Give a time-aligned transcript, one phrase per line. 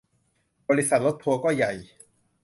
[0.67, 1.71] บริษัทรถทัวร์ก็ใหญ่